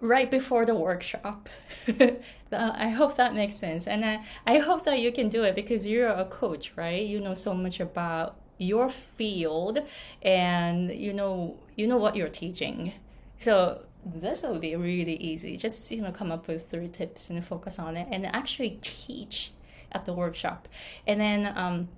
right 0.00 0.30
before 0.30 0.64
the 0.64 0.74
workshop. 0.74 1.48
I 2.52 2.88
hope 2.90 3.16
that 3.16 3.34
makes 3.34 3.54
sense. 3.54 3.86
And 3.86 4.04
I, 4.04 4.24
I 4.46 4.58
hope 4.58 4.84
that 4.84 5.00
you 5.00 5.12
can 5.12 5.28
do 5.28 5.42
it 5.44 5.54
because 5.54 5.86
you're 5.86 6.08
a 6.08 6.24
coach, 6.24 6.72
right? 6.76 7.04
You 7.04 7.20
know 7.20 7.34
so 7.34 7.54
much 7.54 7.80
about 7.80 8.36
your 8.58 8.88
field 8.88 9.78
and 10.22 10.90
you 10.90 11.12
know 11.12 11.58
you 11.76 11.86
know 11.86 11.96
what 11.96 12.16
you're 12.16 12.28
teaching. 12.28 12.92
So 13.40 13.82
this 14.04 14.42
will 14.42 14.58
be 14.58 14.76
really 14.76 15.16
easy. 15.16 15.56
Just 15.56 15.90
you 15.90 16.02
know 16.02 16.12
come 16.12 16.30
up 16.30 16.48
with 16.48 16.70
three 16.70 16.88
tips 16.88 17.30
and 17.30 17.44
focus 17.44 17.78
on 17.78 17.96
it 17.96 18.08
and 18.10 18.26
actually 18.26 18.78
teach 18.80 19.52
at 19.92 20.04
the 20.04 20.12
workshop. 20.12 20.68
And 21.06 21.20
then 21.20 21.52
um, 21.56 21.88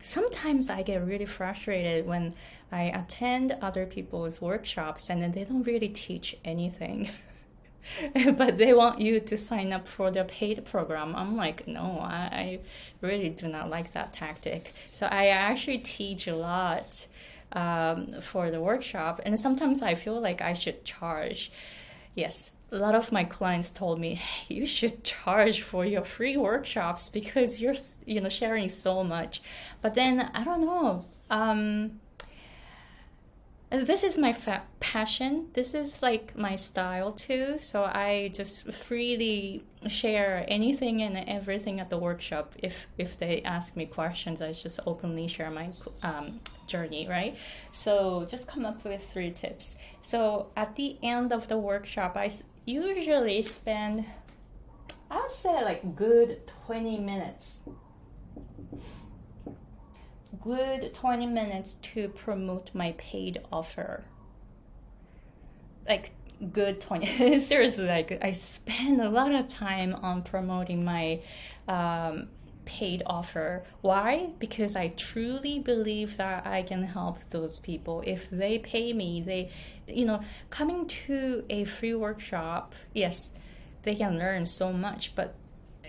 sometimes 0.00 0.70
I 0.70 0.82
get 0.82 1.04
really 1.04 1.26
frustrated 1.26 2.06
when 2.06 2.34
I 2.70 2.84
attend 2.84 3.56
other 3.62 3.86
people's 3.86 4.40
workshops 4.40 5.10
and 5.10 5.22
then 5.22 5.32
they 5.32 5.44
don't 5.44 5.62
really 5.62 5.88
teach 5.88 6.36
anything. 6.44 7.10
but 8.36 8.58
they 8.58 8.74
want 8.74 9.00
you 9.00 9.20
to 9.20 9.36
sign 9.36 9.72
up 9.72 9.88
for 9.88 10.10
their 10.10 10.24
paid 10.24 10.64
program. 10.64 11.14
I'm 11.16 11.36
like, 11.36 11.66
no, 11.66 12.00
I, 12.00 12.16
I 12.16 12.60
really 13.00 13.30
do 13.30 13.48
not 13.48 13.70
like 13.70 13.92
that 13.92 14.12
tactic. 14.12 14.74
So 14.92 15.06
I 15.06 15.28
actually 15.28 15.78
teach 15.78 16.26
a 16.26 16.36
lot 16.36 17.06
um, 17.52 18.20
for 18.20 18.50
the 18.50 18.60
workshop, 18.60 19.20
and 19.24 19.38
sometimes 19.38 19.82
I 19.82 19.94
feel 19.94 20.20
like 20.20 20.42
I 20.42 20.52
should 20.52 20.84
charge. 20.84 21.50
Yes, 22.14 22.52
a 22.70 22.76
lot 22.76 22.94
of 22.94 23.12
my 23.12 23.24
clients 23.24 23.70
told 23.70 23.98
me 23.98 24.14
hey, 24.14 24.54
you 24.54 24.66
should 24.66 25.04
charge 25.04 25.62
for 25.62 25.84
your 25.84 26.04
free 26.04 26.36
workshops 26.36 27.08
because 27.08 27.60
you're 27.60 27.76
you 28.04 28.20
know 28.20 28.28
sharing 28.28 28.68
so 28.68 29.02
much. 29.04 29.42
But 29.82 29.94
then 29.94 30.30
i 30.34 30.44
don't 30.44 30.60
know 30.60 31.06
um, 31.30 32.00
this 33.70 34.02
is 34.02 34.16
my 34.16 34.32
fa- 34.32 34.62
passion. 34.80 35.48
This 35.52 35.74
is 35.74 36.00
like 36.00 36.36
my 36.36 36.56
style 36.56 37.12
too. 37.12 37.58
So 37.58 37.84
i 37.84 38.30
just 38.32 38.72
freely 38.72 39.64
share 39.86 40.44
anything 40.48 41.02
and 41.02 41.28
everything 41.28 41.78
at 41.78 41.90
the 41.90 41.98
workshop 41.98 42.54
if 42.62 42.86
if 42.96 43.18
they 43.18 43.42
ask 43.42 43.76
me 43.76 43.84
questions. 43.84 44.40
I 44.40 44.52
just 44.52 44.80
openly 44.86 45.28
share 45.28 45.50
my 45.50 45.68
um, 46.02 46.40
journey 46.66 47.06
right? 47.08 47.36
So 47.72 48.26
just 48.28 48.48
come 48.48 48.64
up 48.64 48.84
with 48.84 49.06
three 49.12 49.32
tips. 49.32 49.76
So 50.02 50.46
at 50.56 50.76
the 50.76 50.96
end 51.02 51.32
of 51.32 51.48
the 51.48 51.58
workshop 51.58 52.16
i 52.16 52.30
usually 52.68 53.40
spend 53.42 54.04
i 55.10 55.16
would 55.16 55.32
say 55.32 55.64
like 55.64 55.96
good 55.96 56.40
20 56.66 56.98
minutes 56.98 57.58
good 60.48 60.94
20 60.94 61.26
minutes 61.26 61.74
to 61.74 62.08
promote 62.08 62.74
my 62.74 62.92
paid 62.98 63.38
offer. 63.52 64.04
Like 65.88 66.12
good 66.52 66.80
20 66.80 67.40
seriously 67.40 67.86
like 67.86 68.18
I 68.22 68.32
spend 68.32 69.00
a 69.00 69.08
lot 69.08 69.32
of 69.32 69.48
time 69.48 69.94
on 69.94 70.22
promoting 70.22 70.84
my 70.84 71.20
um, 71.66 72.28
paid 72.68 73.02
offer. 73.06 73.64
Why? 73.80 74.28
Because 74.38 74.76
I 74.76 74.88
truly 74.88 75.58
believe 75.58 76.18
that 76.18 76.46
I 76.46 76.62
can 76.62 76.82
help 76.82 77.18
those 77.30 77.58
people. 77.60 78.02
If 78.06 78.28
they 78.30 78.58
pay 78.58 78.92
me, 78.92 79.22
they, 79.24 79.50
you 79.86 80.04
know, 80.04 80.20
coming 80.50 80.86
to 81.06 81.44
a 81.48 81.64
free 81.64 81.94
workshop, 81.94 82.74
yes, 82.92 83.32
they 83.84 83.94
can 83.94 84.18
learn 84.18 84.44
so 84.44 84.70
much, 84.70 85.14
but 85.16 85.34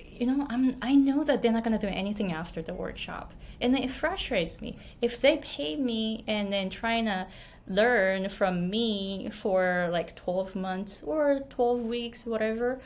you 0.09 0.25
know, 0.25 0.47
I'm 0.49 0.77
I 0.81 0.95
know 0.95 1.23
that 1.25 1.41
they're 1.41 1.51
not 1.51 1.65
gonna 1.65 1.77
do 1.77 1.87
anything 1.87 2.31
after 2.31 2.61
the 2.61 2.73
workshop 2.73 3.33
and 3.61 3.77
it 3.77 3.91
frustrates 3.91 4.61
me 4.61 4.77
if 5.01 5.19
they 5.19 5.37
pay 5.37 5.75
me 5.75 6.23
and 6.27 6.51
then 6.51 6.69
trying 6.69 7.05
to 7.05 7.27
learn 7.67 8.29
from 8.29 8.69
me 8.69 9.29
for 9.29 9.89
like 9.91 10.15
12 10.15 10.55
months 10.55 11.03
or 11.03 11.39
12 11.49 11.81
weeks 11.81 12.25
whatever 12.25 12.79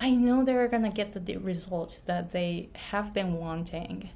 i 0.00 0.10
know 0.10 0.44
they're 0.44 0.68
gonna 0.68 0.90
get 0.90 1.12
the 1.12 1.36
results 1.36 1.98
that 1.98 2.32
they 2.32 2.68
have 2.74 3.12
been 3.12 3.34
wanting 3.34 4.10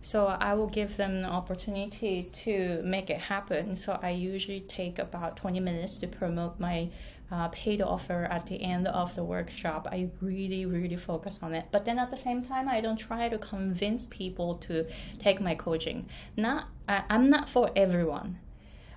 so 0.00 0.26
i 0.26 0.52
will 0.54 0.66
give 0.68 0.96
them 0.96 1.16
an 1.16 1.24
opportunity 1.24 2.28
to 2.32 2.80
make 2.84 3.10
it 3.10 3.18
happen 3.18 3.76
so 3.76 3.98
i 4.02 4.10
usually 4.10 4.60
take 4.60 4.98
about 4.98 5.36
20 5.36 5.60
minutes 5.60 5.98
to 5.98 6.06
promote 6.06 6.58
my 6.58 6.88
uh, 7.32 7.48
paid 7.48 7.80
offer 7.80 8.24
at 8.30 8.46
the 8.46 8.62
end 8.62 8.86
of 8.86 9.16
the 9.16 9.24
workshop, 9.24 9.88
I 9.90 10.10
really, 10.20 10.66
really 10.66 10.96
focus 10.96 11.40
on 11.42 11.54
it. 11.54 11.64
But 11.70 11.86
then 11.86 11.98
at 11.98 12.10
the 12.10 12.16
same 12.16 12.42
time, 12.42 12.68
I 12.68 12.82
don't 12.82 12.98
try 12.98 13.30
to 13.30 13.38
convince 13.38 14.04
people 14.04 14.56
to 14.66 14.86
take 15.18 15.40
my 15.40 15.54
coaching. 15.54 16.08
Not, 16.36 16.68
I, 16.86 17.04
I'm 17.08 17.30
not 17.30 17.48
for 17.48 17.70
everyone. 17.74 18.38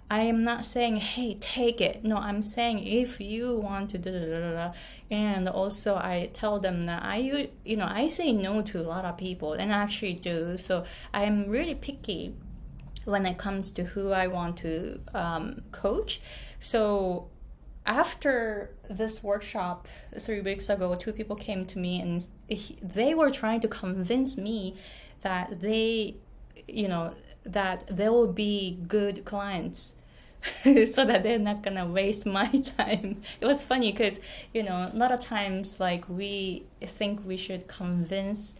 I 0.10 0.22
am 0.22 0.44
not 0.44 0.66
saying, 0.66 0.98
hey, 0.98 1.36
take 1.40 1.82
it. 1.82 2.04
No, 2.04 2.18
I'm 2.18 2.42
saying 2.42 2.86
if 2.86 3.20
you 3.20 3.56
want 3.56 3.90
to, 3.92 3.98
da, 3.98 4.72
and 5.10 5.50
also 5.50 5.96
I 5.96 6.30
tell 6.32 6.60
them 6.60 6.86
that 6.86 7.04
I, 7.04 7.50
you 7.64 7.78
know, 7.78 7.88
I 7.90 8.08
say 8.08 8.32
no 8.32 8.62
to 8.62 8.80
a 8.80 8.84
lot 8.84 9.04
of 9.04 9.18
people, 9.18 9.54
and 9.54 9.74
I 9.74 9.78
actually 9.78 10.14
do. 10.14 10.58
So 10.58 10.86
I'm 11.14 11.50
really 11.50 11.74
picky 11.74 12.36
when 13.06 13.26
it 13.26 13.38
comes 13.38 13.72
to 13.72 13.84
who 13.84 14.12
I 14.12 14.28
want 14.28 14.58
to 14.58 15.00
um, 15.14 15.62
coach. 15.72 16.22
So 16.60 17.30
after 17.86 18.72
this 18.90 19.24
workshop 19.24 19.88
three 20.20 20.42
weeks 20.42 20.70
ago, 20.70 20.96
two 20.96 21.14
people 21.14 21.36
came 21.36 21.66
to 21.66 21.80
me 21.80 22.02
and 22.02 22.26
they 22.82 23.14
were 23.14 23.30
trying 23.30 23.62
to 23.62 23.68
convince 23.68 24.38
me 24.38 24.76
that 25.22 25.62
they, 25.62 26.16
you 26.68 26.88
know, 26.88 27.14
that 27.46 27.86
they 27.96 28.10
will 28.10 28.32
be 28.32 28.80
good 28.88 29.26
clients. 29.26 29.96
so 30.64 31.04
that 31.04 31.24
they're 31.24 31.40
not 31.40 31.64
gonna 31.64 31.88
waste 31.88 32.26
my 32.26 32.48
time. 32.78 33.22
It 33.42 33.46
was 33.46 33.64
funny 33.64 33.92
because 33.92 34.20
you 34.54 34.62
know 34.62 34.92
a 34.94 34.96
lot 34.96 35.12
of 35.12 35.20
times 35.20 35.80
like 35.80 36.08
we 36.08 36.66
think 36.86 37.26
we 37.26 37.36
should 37.36 37.68
convince 37.68 38.56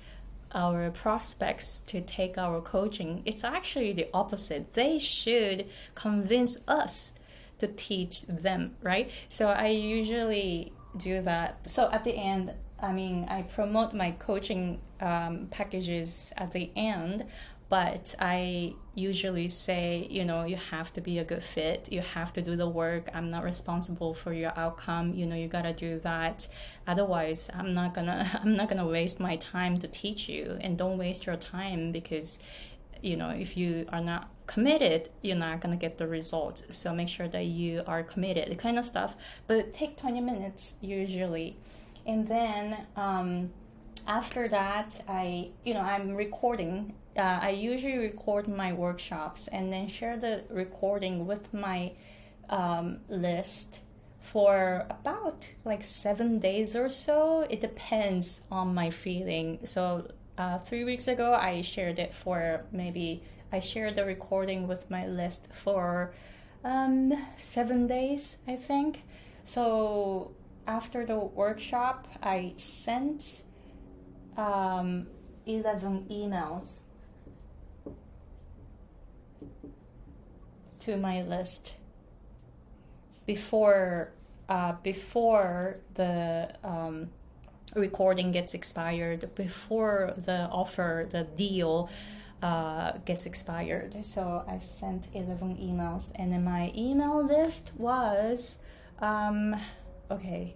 our 0.56 0.90
prospects 0.90 1.82
to 1.82 2.02
take 2.02 2.38
our 2.38 2.62
coaching. 2.62 3.22
It's 3.26 3.44
actually 3.44 3.94
the 3.94 4.08
opposite. 4.14 4.74
They 4.74 4.98
should 4.98 5.68
convince 5.94 6.58
us 6.68 7.14
to 7.60 7.68
teach 7.68 8.22
them, 8.24 8.76
right? 8.82 9.12
So 9.30 9.50
I 9.50 9.68
usually 9.68 10.74
do 10.98 11.22
that. 11.22 11.68
So 11.68 11.90
at 11.92 12.04
the 12.04 12.16
end, 12.16 12.54
I 12.82 12.92
mean, 12.92 13.26
I 13.30 13.42
promote 13.44 13.94
my 13.94 14.12
coaching 14.12 14.80
um, 15.02 15.48
packages 15.52 16.32
at 16.38 16.52
the 16.52 16.72
end, 16.76 17.26
but 17.68 18.14
I 18.20 18.76
usually 18.94 19.48
say, 19.48 20.08
you 20.10 20.24
know, 20.24 20.44
you 20.46 20.56
have 20.56 20.94
to 20.94 21.02
be 21.02 21.18
a 21.20 21.24
good 21.24 21.44
fit. 21.44 21.92
You 21.92 22.02
have 22.02 22.32
to 22.34 22.42
do 22.42 22.56
the 22.56 22.70
work. 22.70 23.10
I'm 23.14 23.32
not 23.32 23.44
responsible 23.44 24.14
for 24.14 24.34
your 24.34 24.58
outcome. 24.58 25.14
You 25.16 25.26
know, 25.26 25.36
you 25.36 25.48
gotta 25.48 25.74
do 25.74 26.00
that. 26.00 26.48
Otherwise, 26.86 27.50
I'm 27.54 27.74
not 27.74 27.96
gonna. 27.96 28.40
I'm 28.44 28.56
not 28.56 28.70
gonna 28.70 28.88
waste 28.88 29.20
my 29.20 29.38
time 29.38 29.80
to 29.80 29.88
teach 29.88 30.30
you. 30.30 30.58
And 30.62 30.78
don't 30.78 30.98
waste 30.98 31.26
your 31.26 31.38
time 31.38 31.92
because, 31.92 32.40
you 33.02 33.18
know, 33.18 33.30
if 33.30 33.58
you 33.58 33.88
are 33.92 34.02
not 34.02 34.30
committed, 34.46 35.10
you're 35.24 35.36
not 35.36 35.60
gonna 35.60 35.76
get 35.76 35.98
the 35.98 36.08
results. 36.08 36.66
So 36.70 36.94
make 36.94 37.10
sure 37.10 37.28
that 37.30 37.46
you 37.46 37.82
are 37.88 38.04
committed, 38.04 38.56
kind 38.60 38.78
of 38.78 38.86
stuff. 38.86 39.16
But 39.48 39.74
take 39.74 39.98
20 39.98 40.22
minutes 40.22 40.76
usually, 40.82 41.58
and 42.06 42.28
then 42.28 42.86
um, 42.96 43.50
after 44.08 44.48
that, 44.48 45.02
I 45.08 45.52
you 45.64 45.74
know 45.74 45.82
I'm 45.82 46.16
recording. 46.16 46.94
Uh, 47.18 47.40
I 47.42 47.50
usually 47.52 47.98
record 47.98 48.48
my 48.48 48.74
workshops 48.74 49.48
and 49.48 49.72
then 49.72 49.88
share 49.88 50.18
the 50.18 50.44
recording 50.50 51.26
with 51.26 51.54
my 51.54 51.94
um, 52.50 53.00
list 53.08 53.80
for 54.20 54.86
about 54.90 55.46
like 55.64 55.84
seven 55.84 56.40
days 56.40 56.76
or 56.76 56.90
so. 56.90 57.48
It 57.50 57.62
depends 57.62 58.42
on 58.52 58.74
my 58.74 58.90
feeling. 58.90 59.60
So 59.64 60.12
uh, 60.38 60.60
three 60.60 60.84
weeks 60.84 61.08
ago, 61.08 61.34
I 61.34 61.62
shared 61.62 62.00
it 62.00 62.14
for 62.14 62.66
maybe 62.72 63.24
I 63.52 63.60
shared 63.60 63.96
the 63.96 64.04
recording 64.06 64.68
with 64.68 64.90
my 64.90 65.08
list 65.08 65.48
for 65.54 66.14
um, 66.64 67.14
seven 67.38 67.88
days, 67.88 68.38
I 68.48 68.56
think. 68.58 69.04
So 69.46 70.32
after 70.68 71.06
the 71.06 71.18
workshop, 71.18 72.08
I 72.22 72.54
sent 72.58 73.44
um, 74.38 75.08
11 75.46 76.08
emails 76.10 76.84
to 80.80 80.98
my 80.98 81.22
list. 81.22 81.74
before 83.26 84.12
uh, 84.48 84.74
before 84.84 85.78
the 85.96 86.54
um, 86.64 87.10
recording 87.76 88.32
gets 88.32 88.54
expired, 88.54 89.34
before 89.34 90.14
the 90.18 90.48
offer, 90.52 91.08
the 91.10 91.24
deal 91.24 91.90
uh, 92.44 92.92
gets 93.06 93.26
expired. 93.26 94.06
So 94.06 94.44
I 94.48 94.60
sent 94.60 95.08
11 95.16 95.58
emails, 95.58 96.12
and 96.14 96.32
then 96.32 96.44
my 96.44 96.72
email 96.76 97.24
list 97.26 97.72
was 97.76 98.60
um, 99.00 99.56
okay. 100.12 100.56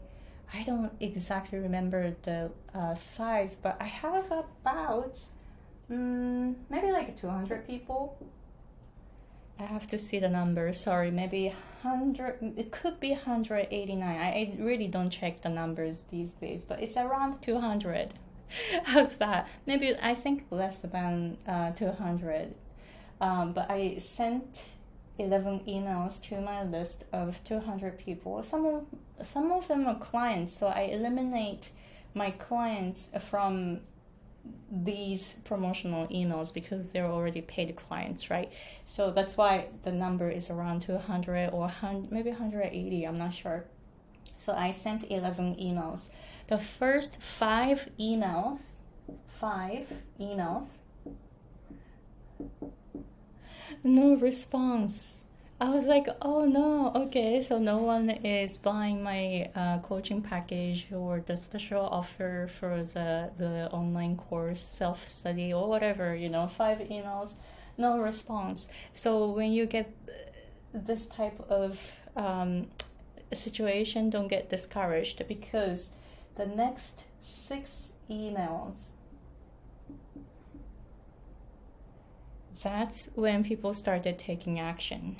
I 0.53 0.63
don't 0.63 0.91
exactly 0.99 1.59
remember 1.59 2.15
the 2.23 2.51
uh, 2.73 2.95
size, 2.95 3.57
but 3.61 3.77
I 3.79 3.85
have 3.85 4.31
about 4.31 5.19
um, 5.89 6.55
maybe 6.69 6.91
like 6.91 7.19
200 7.19 7.67
people. 7.67 8.17
I 9.59 9.63
have 9.63 9.87
to 9.87 9.97
see 9.97 10.19
the 10.19 10.29
number. 10.29 10.71
Sorry, 10.73 11.11
maybe 11.11 11.53
100. 11.81 12.53
It 12.57 12.71
could 12.71 12.99
be 12.99 13.11
189. 13.11 14.01
I, 14.01 14.23
I 14.23 14.55
really 14.59 14.87
don't 14.87 15.09
check 15.09 15.41
the 15.41 15.49
numbers 15.49 16.05
these 16.11 16.31
days, 16.31 16.63
but 16.65 16.81
it's 16.81 16.97
around 16.97 17.41
200. 17.41 18.13
How's 18.83 19.17
that? 19.17 19.47
Maybe 19.65 19.95
I 20.01 20.15
think 20.15 20.45
less 20.49 20.79
than 20.79 21.37
uh, 21.47 21.71
200. 21.71 22.55
Um, 23.21 23.53
but 23.53 23.69
I 23.69 23.97
sent 23.97 24.59
11 25.19 25.61
emails 25.67 26.21
to 26.29 26.39
my 26.41 26.63
list 26.63 27.03
of 27.11 27.43
200 27.43 27.97
people. 27.97 28.43
Some 28.43 28.65
of 28.65 28.85
some 29.21 29.51
of 29.51 29.67
them 29.67 29.85
are 29.85 29.99
clients, 29.99 30.57
so 30.57 30.67
I 30.67 30.83
eliminate 30.83 31.71
my 32.13 32.31
clients 32.31 33.11
from 33.29 33.81
these 34.71 35.35
promotional 35.43 36.07
emails 36.07 36.53
because 36.53 36.89
they're 36.91 37.05
already 37.05 37.41
paid 37.41 37.75
clients, 37.75 38.29
right? 38.29 38.51
So 38.85 39.11
that's 39.11 39.35
why 39.35 39.67
the 39.83 39.91
number 39.91 40.29
is 40.29 40.49
around 40.49 40.81
200 40.81 41.49
or 41.49 41.61
100, 41.61 42.11
maybe 42.11 42.29
180, 42.29 43.03
I'm 43.03 43.17
not 43.17 43.33
sure. 43.33 43.65
So 44.37 44.53
I 44.53 44.71
sent 44.71 45.11
11 45.11 45.55
emails. 45.55 46.11
The 46.47 46.57
first 46.57 47.17
five 47.21 47.89
emails, 47.99 48.71
five 49.27 49.87
emails, 50.19 50.69
no 53.83 54.15
response. 54.15 55.21
I 55.61 55.69
was 55.71 55.85
like, 55.85 56.07
oh 56.21 56.45
no, 56.45 56.91
okay, 56.95 57.41
so 57.41 57.57
no 57.59 57.79
one 57.79 58.09
is 58.09 58.57
buying 58.59 59.03
my 59.03 59.49
uh, 59.53 59.79
coaching 59.79 60.21
package 60.21 60.87
or 60.91 61.21
the 61.25 61.35
special 61.35 61.81
offer 61.81 62.49
for 62.59 62.83
the, 62.83 63.31
the 63.37 63.69
online 63.71 64.15
course, 64.15 64.61
self 64.61 65.07
study, 65.09 65.51
or 65.51 65.67
whatever, 65.67 66.15
you 66.15 66.29
know, 66.29 66.47
five 66.47 66.79
emails, 66.79 67.33
no 67.77 67.99
response. 67.99 68.69
So 68.93 69.31
when 69.31 69.51
you 69.51 69.65
get 69.65 69.93
this 70.73 71.07
type 71.07 71.39
of 71.49 71.77
um, 72.15 72.67
situation, 73.33 74.09
don't 74.09 74.29
get 74.29 74.49
discouraged 74.49 75.27
because 75.27 75.91
the 76.35 76.45
next 76.45 77.03
six 77.21 77.91
emails 78.09 78.91
that's 82.61 83.09
when 83.15 83.43
people 83.43 83.73
started 83.73 84.17
taking 84.17 84.59
action. 84.59 85.17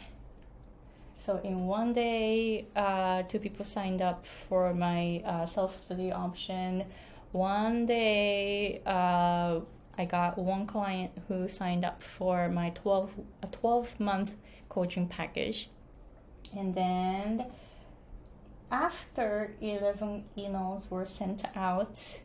So 1.18 1.40
in 1.44 1.68
one 1.68 1.94
day, 1.94 2.66
uh, 2.76 3.24
two 3.24 3.40
people 3.40 3.66
signed 3.66 4.02
up 4.02 4.26
for 4.48 4.74
my 4.74 5.22
uh, 5.26 5.46
self-study 5.46 6.12
option. 6.12 6.86
One 7.32 7.86
day, 7.86 8.82
uh, 8.86 9.60
I 9.98 10.06
got 10.06 10.38
one 10.38 10.66
client 10.66 11.12
who 11.28 11.48
signed 11.50 11.84
up 11.84 12.02
for 12.02 12.50
my 12.50 12.70
12 12.70 13.12
a 13.44 13.48
12 13.48 14.00
month 14.00 14.32
coaching 14.70 15.08
package. 15.08 15.70
And 16.58 16.74
then 16.74 17.46
after 18.72 19.56
11 19.62 20.24
emails 20.38 20.90
were 20.90 21.06
sent 21.06 21.44
out, 21.56 22.22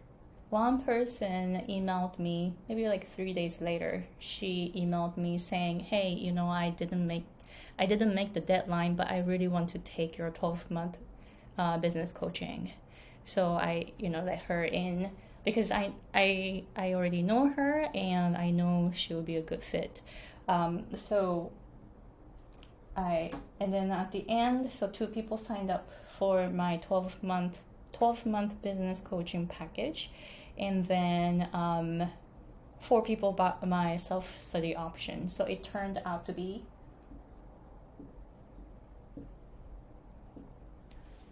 one 0.54 0.82
person 0.82 1.62
emailed 1.68 2.18
me 2.18 2.54
maybe 2.68 2.88
like 2.88 3.08
3 3.08 3.32
days 3.32 3.60
later. 3.60 4.06
She 4.18 4.72
emailed 4.76 5.16
me 5.16 5.38
saying, 5.38 5.80
"Hey, 5.80 6.10
you 6.10 6.32
know, 6.32 6.48
I 6.48 6.70
didn't 6.70 7.06
make 7.06 7.26
I 7.78 7.86
didn't 7.86 8.14
make 8.14 8.34
the 8.34 8.40
deadline, 8.40 8.94
but 8.94 9.10
I 9.10 9.18
really 9.18 9.48
want 9.48 9.68
to 9.70 9.78
take 9.78 10.16
your 10.16 10.30
12 10.30 10.70
month 10.70 10.96
uh, 11.58 11.78
business 11.78 12.12
coaching. 12.12 12.72
So 13.24 13.54
I, 13.54 13.92
you 13.98 14.08
know, 14.08 14.22
let 14.22 14.42
her 14.42 14.64
in 14.64 15.10
because 15.44 15.70
I, 15.70 15.92
I, 16.14 16.64
I 16.76 16.94
already 16.94 17.22
know 17.22 17.48
her 17.48 17.88
and 17.94 18.36
I 18.36 18.50
know 18.50 18.92
she 18.94 19.14
will 19.14 19.22
be 19.22 19.36
a 19.36 19.42
good 19.42 19.62
fit. 19.62 20.00
Um, 20.48 20.84
so 20.94 21.52
I, 22.96 23.32
and 23.60 23.72
then 23.72 23.90
at 23.90 24.12
the 24.12 24.28
end, 24.28 24.72
so 24.72 24.88
two 24.88 25.06
people 25.06 25.36
signed 25.36 25.70
up 25.70 25.90
for 26.18 26.48
my 26.50 26.76
12 26.76 27.22
month, 27.22 27.54
12 27.92 28.26
month 28.26 28.62
business 28.62 29.00
coaching 29.00 29.46
package. 29.46 30.10
And 30.58 30.86
then, 30.86 31.48
um, 31.52 32.10
four 32.84 33.02
people 33.02 33.32
bought 33.32 33.66
my 33.66 33.96
self 33.96 34.40
study 34.42 34.76
option. 34.76 35.28
So 35.28 35.44
it 35.44 35.64
turned 35.64 36.00
out 36.04 36.26
to 36.26 36.32
be 36.32 36.64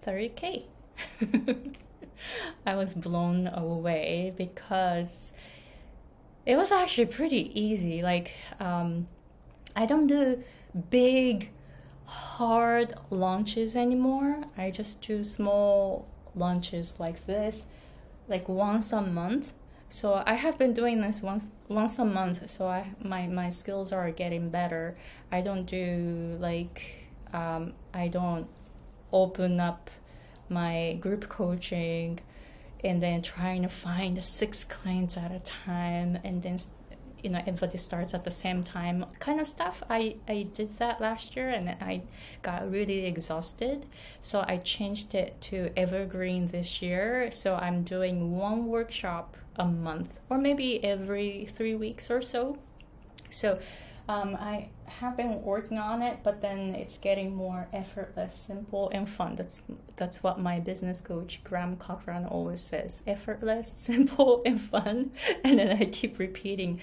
30k. 0.04 0.64
I 2.66 2.74
was 2.74 2.94
blown 2.94 3.48
away 3.48 4.32
because 4.36 5.32
it 6.46 6.56
was 6.56 6.72
actually 6.72 7.06
pretty 7.06 7.58
easy. 7.58 8.02
Like, 8.02 8.32
um, 8.58 9.08
I 9.76 9.86
don't 9.86 10.06
do 10.06 10.42
big, 10.90 11.50
hard 12.06 12.94
launches 13.10 13.76
anymore. 13.76 14.44
I 14.56 14.70
just 14.70 15.02
do 15.02 15.22
small 15.24 16.08
launches 16.34 16.98
like 16.98 17.26
this, 17.26 17.66
like 18.32 18.48
once 18.48 18.92
a 18.92 19.02
month. 19.02 19.52
So 19.88 20.22
I 20.26 20.34
have 20.34 20.56
been 20.58 20.72
doing 20.72 21.02
this 21.02 21.20
once 21.22 21.46
once 21.68 21.98
a 21.98 22.04
month. 22.04 22.50
So 22.50 22.66
I 22.66 22.92
my 23.00 23.28
my 23.28 23.50
skills 23.50 23.92
are 23.92 24.10
getting 24.10 24.48
better. 24.48 24.96
I 25.30 25.42
don't 25.42 25.66
do 25.66 26.36
like 26.40 26.78
um, 27.32 27.74
I 27.94 28.08
don't 28.08 28.46
open 29.12 29.60
up 29.60 29.90
my 30.48 30.96
group 31.00 31.28
coaching 31.28 32.20
and 32.82 33.02
then 33.02 33.22
trying 33.22 33.62
to 33.62 33.68
find 33.68 34.22
six 34.24 34.64
clients 34.64 35.16
at 35.16 35.30
a 35.30 35.38
time 35.40 36.18
and 36.24 36.42
then 36.42 36.58
you 37.22 37.30
know 37.30 37.40
everybody 37.46 37.78
starts 37.78 38.14
at 38.14 38.24
the 38.24 38.30
same 38.30 38.62
time 38.62 39.04
kind 39.18 39.40
of 39.40 39.46
stuff. 39.46 39.82
I 39.88 40.16
i 40.28 40.46
did 40.52 40.78
that 40.78 41.00
last 41.00 41.36
year 41.36 41.48
and 41.48 41.70
i 41.70 42.02
got 42.42 42.70
really 42.70 43.06
exhausted. 43.06 43.86
So 44.20 44.44
i 44.46 44.56
changed 44.58 45.14
it 45.14 45.40
to 45.42 45.70
evergreen 45.76 46.48
this 46.48 46.82
year. 46.82 47.30
So 47.32 47.56
i'm 47.56 47.82
doing 47.82 48.36
one 48.36 48.66
workshop 48.66 49.36
a 49.56 49.64
month 49.66 50.18
or 50.30 50.38
maybe 50.38 50.82
every 50.84 51.48
three 51.54 51.74
weeks 51.74 52.10
or 52.10 52.22
so. 52.22 52.58
So 53.28 53.58
um, 54.08 54.36
I 54.36 54.68
have 54.86 55.16
been 55.16 55.42
working 55.42 55.78
on 55.78 56.02
it, 56.02 56.18
but 56.22 56.40
then 56.42 56.74
it's 56.74 56.98
getting 56.98 57.34
more 57.34 57.68
effortless, 57.72 58.34
simple, 58.34 58.90
and 58.90 59.08
fun. 59.08 59.36
That's 59.36 59.62
that's 59.96 60.22
what 60.22 60.40
my 60.40 60.58
business 60.60 61.00
coach 61.00 61.40
Graham 61.44 61.76
Cochrane 61.76 62.24
always 62.24 62.60
says: 62.60 63.02
effortless, 63.06 63.72
simple, 63.72 64.42
and 64.44 64.60
fun. 64.60 65.12
And 65.44 65.58
then 65.58 65.76
I 65.76 65.86
keep 65.86 66.18
repeating 66.18 66.80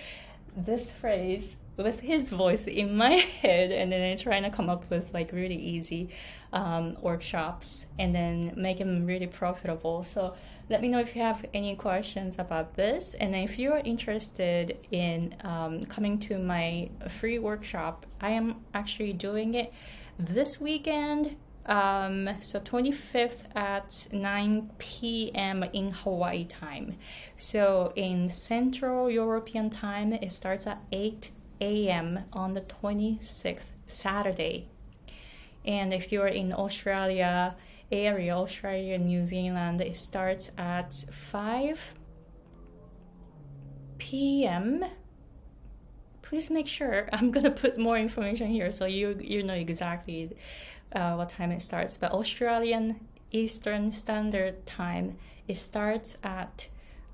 this 0.56 0.92
phrase 0.92 1.58
with 1.84 2.02
his 2.02 2.30
voice 2.30 2.68
in 2.68 2.96
my 2.96 3.12
head, 3.42 3.72
and 3.72 3.92
then 3.92 4.12
I'm 4.12 4.18
trying 4.18 4.44
to 4.44 4.50
come 4.50 4.70
up 4.70 4.90
with 4.90 5.14
like 5.14 5.32
really 5.32 5.56
easy 5.56 6.10
um, 6.54 6.98
workshops, 7.02 7.86
and 7.98 8.14
then 8.14 8.54
make 8.56 8.78
them 8.78 9.06
really 9.06 9.28
profitable. 9.28 10.04
So 10.04 10.36
let 10.70 10.82
me 10.82 10.88
know 10.88 11.00
if 11.00 11.16
you 11.16 11.24
have 11.24 11.46
any 11.54 11.76
questions 11.76 12.38
about 12.38 12.76
this. 12.76 13.16
And 13.16 13.36
if 13.36 13.58
you're 13.58 13.78
interested 13.80 14.78
in 14.92 15.36
um, 15.44 15.84
coming 15.86 16.20
to 16.20 16.38
my 16.38 16.90
free 17.08 17.40
workshop, 17.40 18.06
I 18.22 18.32
am 18.32 18.58
actually 18.74 19.14
doing 19.14 19.56
it 19.56 19.74
this 20.20 20.62
weekend. 20.62 21.38
Um, 21.66 22.30
so 22.42 22.60
25th 22.60 23.56
at 23.56 24.08
9 24.12 24.72
p.m. 24.80 25.64
in 25.74 25.92
Hawaii 25.92 26.46
time. 26.46 26.98
So 27.38 27.94
in 27.96 28.30
Central 28.30 29.10
European 29.10 29.70
time, 29.70 30.14
it 30.14 30.32
starts 30.32 30.66
at 30.66 30.82
8 30.92 31.32
a.m. 31.62 32.26
on 32.34 32.54
the 32.54 32.62
26th, 32.62 33.60
Saturday. 33.88 34.70
And 35.66 35.94
if 35.94 36.12
you're 36.12 36.28
in 36.28 36.54
Australia, 36.54 37.56
area, 37.92 38.36
Australia, 38.36 38.98
New 38.98 39.26
Zealand, 39.26 39.82
it 39.82 39.96
starts 39.96 40.52
at 40.58 40.94
5 40.94 41.94
p.m. 43.98 44.86
Please 46.22 46.50
make 46.50 46.68
sure 46.68 47.10
I'm 47.14 47.32
gonna 47.32 47.52
put 47.52 47.78
more 47.78 47.98
information 47.98 48.48
here 48.48 48.72
so 48.72 48.86
you 48.86 49.20
you 49.22 49.44
know 49.44 49.54
exactly 49.54 50.36
uh, 50.94 51.16
what 51.16 51.30
time 51.30 51.52
it 51.52 51.62
starts. 51.62 51.98
But 51.98 52.12
Australian 52.12 53.08
Eastern 53.32 53.92
Standard 53.92 54.66
Time 54.66 55.18
it 55.48 55.58
starts 55.58 56.18
at 56.24 56.68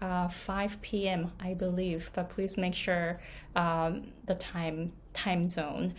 uh, 0.05 0.27
5 0.27 0.81
p.m. 0.81 1.31
I 1.39 1.55
believe, 1.55 2.11
but 2.13 2.29
please 2.29 2.57
make 2.57 2.75
sure 2.75 3.19
um, 3.55 4.13
the 4.25 4.35
time 4.35 4.93
time 5.13 5.47
zone. 5.47 5.95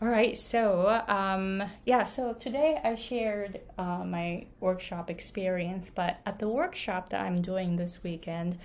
All 0.00 0.08
right, 0.08 0.34
so 0.34 1.02
um, 1.08 1.62
yeah, 1.84 2.04
so 2.04 2.32
today 2.32 2.80
I 2.82 2.94
shared 2.94 3.60
uh, 3.76 4.02
my 4.04 4.46
workshop 4.58 5.10
experience, 5.10 5.90
but 5.90 6.20
at 6.24 6.38
the 6.38 6.48
workshop 6.48 7.10
that 7.10 7.20
I'm 7.20 7.42
doing 7.42 7.76
this 7.76 8.02
weekend, 8.02 8.58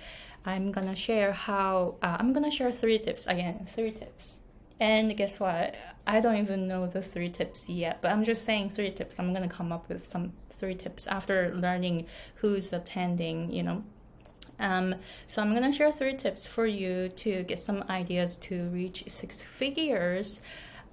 I'm 0.46 0.72
gonna 0.72 0.96
share 0.96 1.32
how 1.32 1.96
uh, 2.02 2.16
I'm 2.18 2.32
gonna 2.32 2.50
share 2.50 2.72
three 2.72 2.98
tips 2.98 3.26
again, 3.26 3.68
three 3.74 3.90
tips. 3.90 4.38
And 4.80 5.14
guess 5.14 5.38
what? 5.40 5.74
I 6.06 6.20
don't 6.20 6.36
even 6.36 6.68
know 6.68 6.86
the 6.86 7.02
three 7.02 7.30
tips 7.30 7.68
yet, 7.68 8.00
but 8.00 8.12
I'm 8.12 8.24
just 8.24 8.44
saying 8.46 8.70
three 8.70 8.90
tips. 8.90 9.18
I'm 9.18 9.34
gonna 9.34 9.48
come 9.48 9.72
up 9.72 9.90
with 9.90 10.06
some 10.08 10.32
three 10.48 10.74
tips 10.74 11.06
after 11.06 11.54
learning 11.54 12.06
who's 12.36 12.72
attending, 12.72 13.52
you 13.52 13.62
know, 13.62 13.84
um, 14.58 14.94
so 15.26 15.42
I'm 15.42 15.54
gonna 15.54 15.72
share 15.72 15.92
three 15.92 16.16
tips 16.16 16.46
for 16.46 16.66
you 16.66 17.08
to 17.08 17.42
get 17.44 17.60
some 17.60 17.84
ideas 17.88 18.36
to 18.38 18.68
reach 18.68 19.04
six 19.08 19.42
figures 19.42 20.40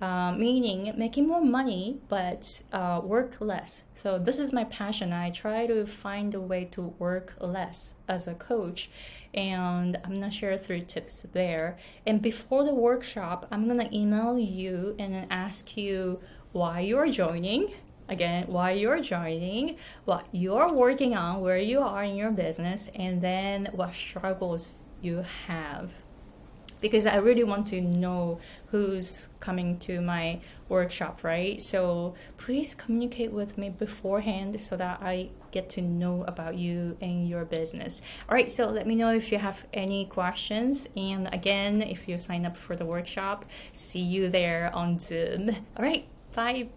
uh, 0.04 0.34
meaning 0.34 0.92
making 0.98 1.28
more 1.28 1.42
money 1.42 1.98
but 2.10 2.62
uh, 2.74 3.00
work 3.02 3.40
less. 3.40 3.86
So 3.96 4.20
this 4.20 4.38
is 4.38 4.52
my 4.52 4.66
passion. 4.66 5.14
I 5.14 5.30
try 5.30 5.66
to 5.68 5.86
find 5.86 6.36
a 6.36 6.42
way 6.42 6.66
to 6.72 6.82
work 6.82 7.36
less 7.40 7.96
as 8.10 8.28
a 8.28 8.34
coach, 8.34 8.90
and 9.34 9.98
I'm 10.04 10.16
gonna 10.16 10.30
share 10.30 10.58
three 10.58 10.82
tips 10.82 11.26
there. 11.32 11.78
And 12.06 12.22
before 12.22 12.66
the 12.66 12.74
workshop, 12.74 13.48
I'm 13.50 13.66
gonna 13.68 13.90
email 13.94 14.38
you 14.38 14.96
and 15.00 15.26
ask 15.32 15.78
you 15.78 16.20
why 16.52 16.82
you're 16.82 17.10
joining. 17.10 17.74
Again, 18.10 18.46
why 18.48 18.72
you're 18.72 19.02
joining, 19.02 19.78
what 20.06 20.28
you're 20.32 20.74
working 20.74 21.16
on, 21.16 21.42
where 21.42 21.58
you 21.58 21.80
are 21.80 22.04
in 22.04 22.16
your 22.16 22.32
business, 22.32 22.90
and 22.96 23.22
then 23.22 23.70
what 23.72 23.94
struggles 23.94 24.76
you 25.02 25.24
have 25.48 25.92
because 26.84 27.06
I 27.06 27.16
really 27.16 27.46
want 27.46 27.68
to 27.68 27.80
know 27.80 28.40
who's 28.68 29.30
coming 29.40 29.80
to 29.80 30.02
my 30.02 30.42
workshop, 30.68 31.24
right? 31.24 31.62
So 31.62 32.14
please 32.38 32.76
communicate 32.76 33.32
with 33.32 33.58
me 33.58 33.70
beforehand 33.70 34.60
so 34.60 34.76
that 34.76 35.00
I 35.02 35.30
get 35.52 35.70
to 35.70 35.82
know 35.82 36.26
about 36.28 36.56
you 36.56 36.98
and 37.00 37.26
your 37.26 37.46
business. 37.46 38.02
All 38.28 38.36
right, 38.36 38.52
so 38.52 38.68
let 38.68 38.86
me 38.86 38.96
know 38.96 39.14
if 39.14 39.32
you 39.32 39.38
have 39.38 39.66
any 39.74 40.06
questions. 40.06 40.90
And 40.98 41.34
again, 41.34 41.82
if 41.82 42.10
you 42.10 42.18
sign 42.18 42.46
up 42.46 42.58
for 42.58 42.76
the 42.76 42.86
workshop, 42.86 43.46
see 43.72 44.02
you 44.02 44.28
there 44.28 44.70
on 44.76 45.00
Zoom. 45.00 45.52
All 45.78 45.86
right, 45.86 46.06
bye. 46.36 46.68